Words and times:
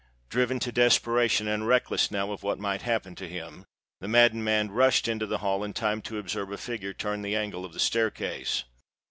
Driven 0.29 0.57
to 0.61 0.71
desperation, 0.71 1.47
and 1.47 1.67
reckless 1.67 2.09
now 2.09 2.31
of 2.31 2.41
what 2.41 2.57
might 2.57 2.81
happen 2.81 3.13
to 3.17 3.29
him, 3.29 3.65
the 3.99 4.07
maddened 4.07 4.43
man 4.43 4.71
rushed 4.71 5.07
into 5.07 5.27
the 5.27 5.37
hall, 5.45 5.63
in 5.63 5.73
time 5.73 6.01
to 6.01 6.17
observe 6.17 6.51
a 6.51 6.57
figure 6.57 6.91
turn 6.91 7.21
the 7.21 7.35
angle 7.35 7.63
of 7.65 7.73
the 7.73 7.79
staircase. 7.79 8.63